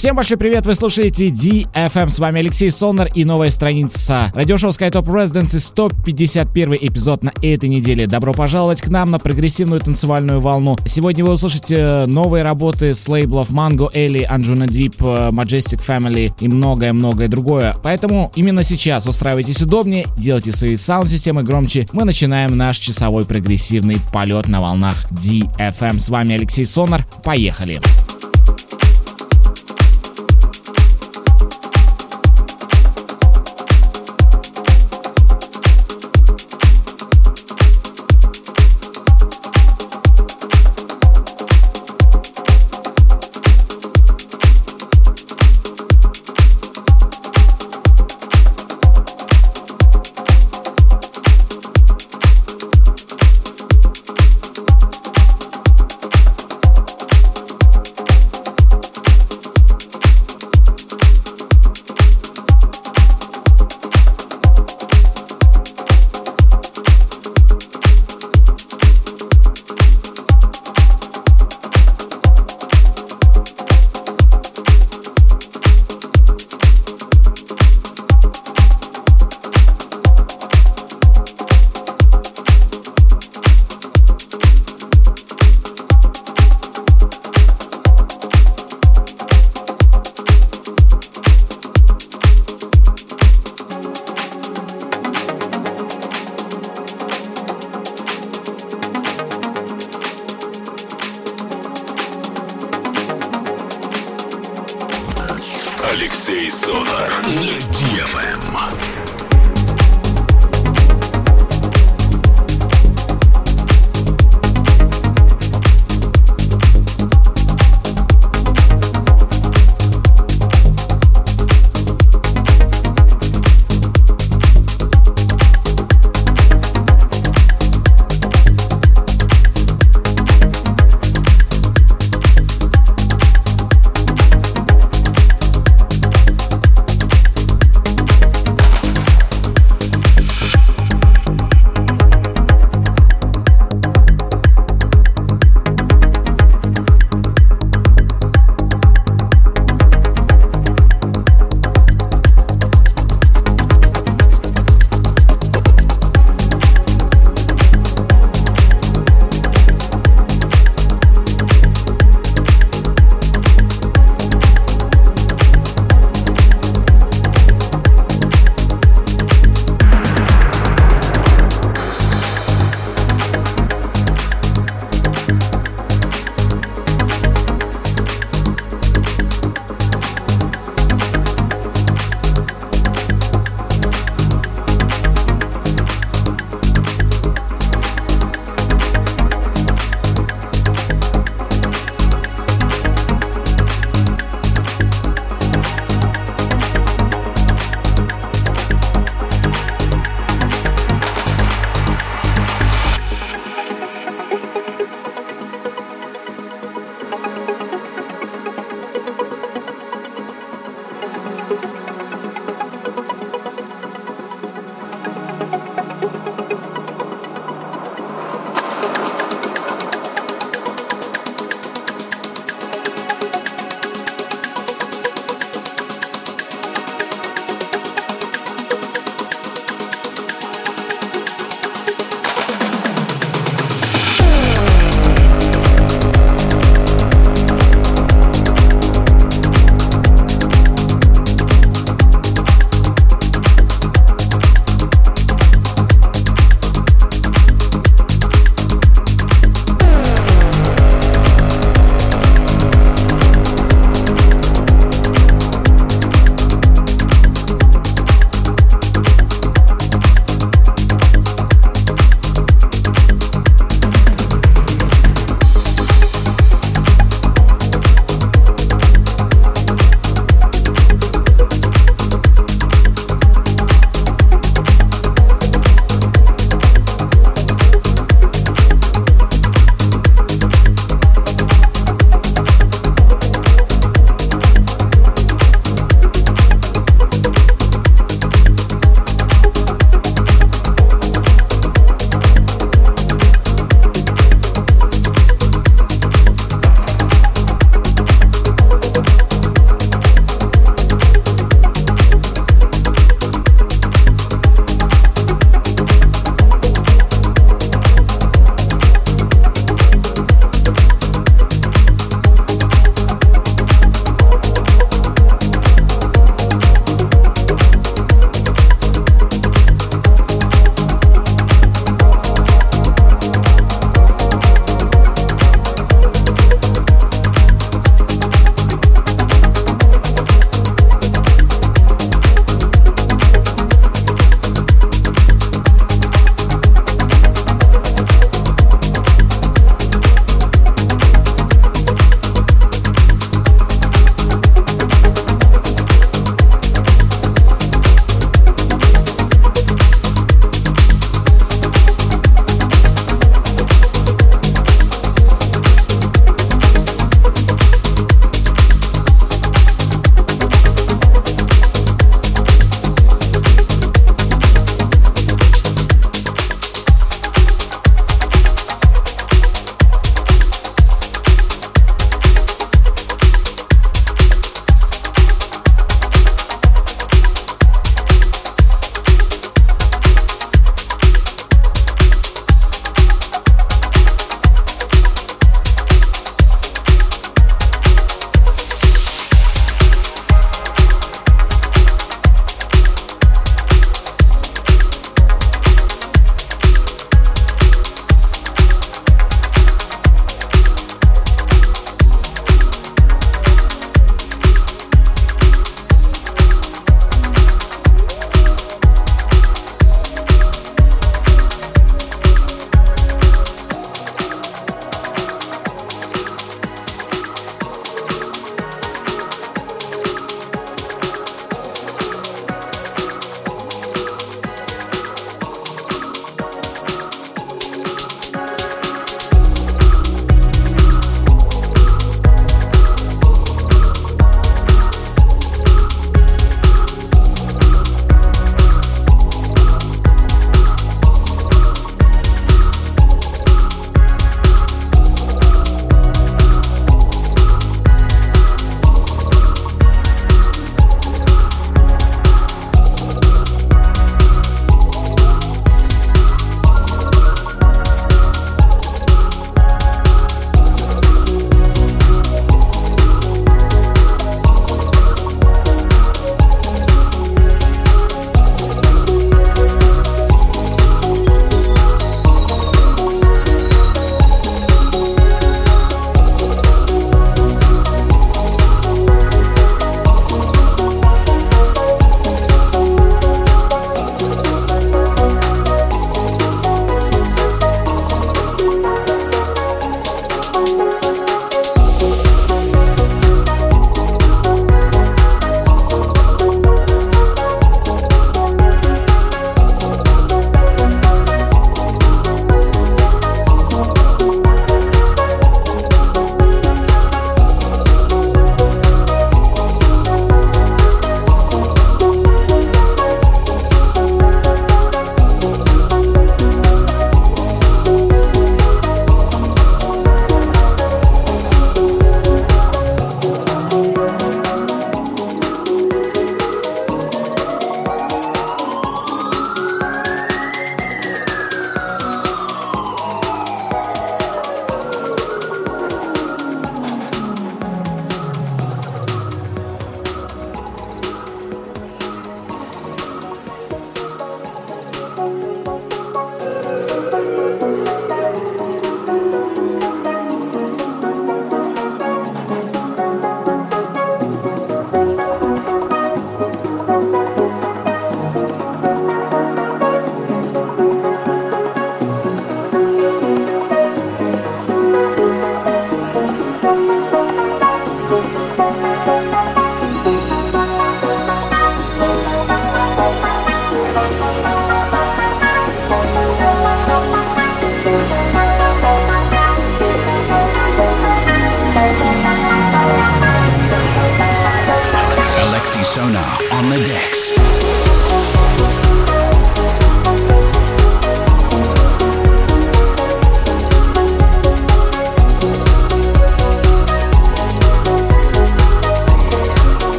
Всем 0.00 0.16
большой 0.16 0.38
привет, 0.38 0.64
вы 0.64 0.74
слушаете 0.74 1.28
DFM, 1.28 2.08
с 2.08 2.18
вами 2.18 2.40
Алексей 2.40 2.70
Солнер 2.70 3.10
и 3.14 3.26
новая 3.26 3.50
страница 3.50 4.32
радиошоу 4.34 4.70
SkyTop 4.70 5.04
Residency 5.04 5.58
151 5.58 6.72
эпизод 6.80 7.22
на 7.22 7.34
этой 7.42 7.68
неделе. 7.68 8.06
Добро 8.06 8.32
пожаловать 8.32 8.80
к 8.80 8.88
нам 8.88 9.10
на 9.10 9.18
прогрессивную 9.18 9.78
танцевальную 9.82 10.40
волну. 10.40 10.78
Сегодня 10.86 11.22
вы 11.22 11.34
услышите 11.34 12.06
новые 12.06 12.44
работы 12.44 12.94
с 12.94 13.06
лейблов 13.08 13.50
Mango, 13.50 13.92
Ellie, 13.92 14.26
Anjuna 14.26 14.66
Deep, 14.66 14.96
Majestic 15.32 15.86
Family 15.86 16.32
и 16.40 16.48
многое-многое 16.48 17.28
другое. 17.28 17.76
Поэтому 17.82 18.32
именно 18.34 18.64
сейчас 18.64 19.06
устраивайтесь 19.06 19.60
удобнее, 19.60 20.06
делайте 20.16 20.52
свои 20.52 20.76
саунд-системы 20.76 21.42
громче. 21.42 21.86
Мы 21.92 22.04
начинаем 22.04 22.56
наш 22.56 22.78
часовой 22.78 23.26
прогрессивный 23.26 23.98
полет 24.14 24.48
на 24.48 24.62
волнах 24.62 24.96
DFM. 25.10 25.98
С 25.98 26.08
вами 26.08 26.36
Алексей 26.36 26.64
Сонар. 26.64 27.04
Поехали! 27.22 27.80
Поехали! 27.82 28.09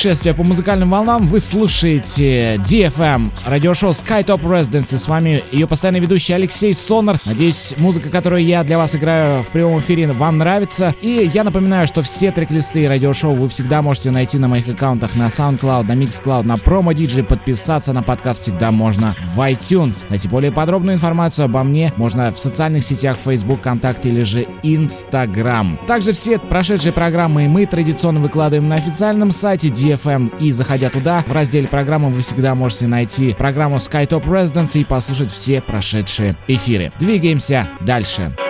Путешествие 0.00 0.32
по 0.32 0.44
музыкальным 0.44 0.88
волнам. 0.88 1.26
Вы 1.26 1.40
слушаете 1.40 2.54
DFM, 2.54 3.32
радиошоу 3.44 3.90
SkyTop 3.90 4.40
Residency. 4.40 4.96
С 4.96 5.06
вами 5.08 5.44
ее 5.52 5.66
постоянный 5.66 6.00
ведущий 6.00 6.32
Алексей 6.32 6.72
Сонор. 6.72 7.18
Надеюсь, 7.26 7.74
музыка, 7.76 8.08
которую 8.08 8.42
я 8.42 8.64
для 8.64 8.78
вас 8.78 8.96
играю 8.96 9.42
в 9.42 9.48
прямом 9.48 9.78
эфире, 9.80 10.06
вам 10.06 10.38
нравится. 10.38 10.94
И 11.02 11.30
я 11.34 11.44
напоминаю, 11.44 11.86
что 11.86 12.00
все 12.00 12.32
трек-листы 12.32 12.88
радиошоу 12.88 13.34
вы 13.34 13.46
всегда 13.50 13.82
можете 13.82 14.10
найти 14.10 14.38
на 14.38 14.48
моих 14.48 14.68
аккаунтах 14.68 15.16
на 15.16 15.26
SoundCloud, 15.26 15.82
на 15.82 15.92
Mixcloud, 15.92 16.44
на 16.44 16.54
Promo 16.54 16.94
DJ. 16.94 17.22
Подписаться 17.22 17.92
на 17.92 18.02
подкаст 18.02 18.40
всегда 18.40 18.70
можно 18.70 19.14
в 19.34 19.40
iTunes. 19.40 20.06
Найти 20.08 20.30
более 20.30 20.50
подробную 20.50 20.94
информацию 20.94 21.44
обо 21.44 21.62
мне 21.62 21.92
можно 21.98 22.32
в 22.32 22.38
социальных 22.38 22.86
сетях 22.86 23.18
Facebook, 23.22 23.58
ВКонтакте 23.58 24.08
или 24.08 24.22
же 24.22 24.46
Instagram. 24.62 25.78
Также 25.86 26.12
все 26.12 26.38
прошедшие 26.38 26.94
программы 26.94 27.48
мы 27.48 27.66
традиционно 27.66 28.20
выкладываем 28.20 28.66
на 28.66 28.76
официальном 28.76 29.30
сайте 29.30 29.68
DFM 29.68 29.89
и 30.38 30.52
заходя 30.52 30.90
туда, 30.90 31.24
в 31.26 31.32
разделе 31.32 31.68
программы 31.68 32.10
вы 32.10 32.22
всегда 32.22 32.54
можете 32.54 32.86
найти 32.86 33.34
программу 33.34 33.76
SkyTop 33.76 34.24
Residence 34.24 34.78
и 34.78 34.84
послушать 34.84 35.30
все 35.30 35.60
прошедшие 35.60 36.36
эфиры. 36.48 36.92
Двигаемся 36.98 37.66
дальше. 37.80 38.32
Satvigalanjala 38.36 38.49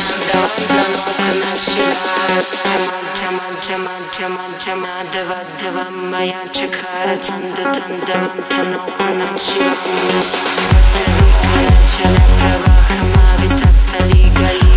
Shiva, 9.37 9.81
Chalakra, 11.91 12.51
Mahavita, 13.13 13.69
Stali, 13.71 14.29
Gali. 14.37 14.70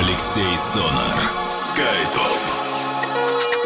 Алексей 0.00 0.56
Сонар. 0.56 1.14
Скайтоп. 1.50 3.59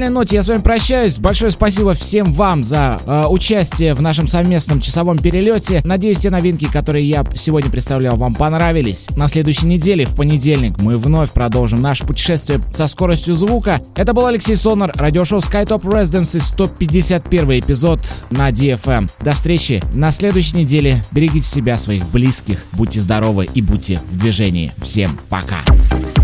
Замечательной 0.00 0.10
ноте 0.10 0.36
я 0.36 0.42
с 0.42 0.48
вами 0.48 0.62
прощаюсь. 0.62 1.18
Большое 1.18 1.50
спасибо 1.50 1.94
всем 1.94 2.32
вам 2.32 2.64
за 2.64 2.98
э, 3.04 3.26
участие 3.26 3.94
в 3.94 4.00
нашем 4.00 4.28
совместном 4.28 4.80
часовом 4.80 5.18
перелете. 5.18 5.80
Надеюсь, 5.84 6.18
те 6.18 6.30
новинки, 6.30 6.66
которые 6.66 7.06
я 7.06 7.24
сегодня 7.34 7.70
представлял, 7.70 8.16
вам 8.16 8.34
понравились. 8.34 9.08
На 9.16 9.28
следующей 9.28 9.66
неделе, 9.66 10.06
в 10.06 10.16
понедельник, 10.16 10.80
мы 10.80 10.96
вновь 10.96 11.32
продолжим 11.32 11.82
наше 11.82 12.06
путешествие 12.06 12.60
со 12.74 12.86
скоростью 12.86 13.34
звука. 13.34 13.80
Это 13.94 14.12
был 14.12 14.26
Алексей 14.26 14.56
Сонар, 14.56 14.92
радиошоу 14.94 15.40
SkyTop 15.40 15.82
Residency, 15.82 16.40
151 16.40 17.60
эпизод 17.60 18.00
на 18.30 18.50
DFM. 18.50 19.10
До 19.22 19.32
встречи 19.32 19.82
на 19.94 20.12
следующей 20.12 20.56
неделе. 20.56 21.02
Берегите 21.12 21.46
себя, 21.46 21.76
своих 21.76 22.08
близких, 22.10 22.58
будьте 22.72 23.00
здоровы 23.00 23.46
и 23.52 23.60
будьте 23.60 24.00
в 24.10 24.16
движении. 24.16 24.72
Всем 24.82 25.18
пока! 25.28 25.64
This 25.66 26.19